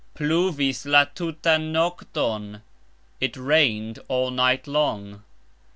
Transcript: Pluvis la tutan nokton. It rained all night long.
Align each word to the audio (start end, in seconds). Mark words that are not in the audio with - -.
Pluvis 0.15 0.83
la 0.87 1.05
tutan 1.05 1.71
nokton. 1.71 2.63
It 3.19 3.37
rained 3.37 3.99
all 4.07 4.31
night 4.31 4.65
long. 4.65 5.21